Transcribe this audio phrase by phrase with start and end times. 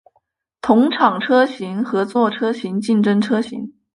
[0.61, 3.71] 同厂车型合作车型竞争车型